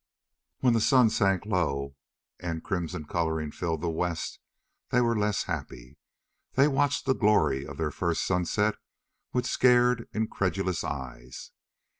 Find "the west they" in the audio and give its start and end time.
3.81-4.99